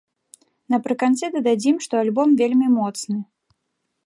Напрыканцы 0.75 1.29
дададзім, 1.37 1.75
што 1.89 1.93
альбом 2.05 2.29
вельмі 2.43 2.67
моцны! 2.79 3.17